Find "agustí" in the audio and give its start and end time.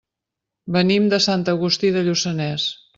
1.55-1.95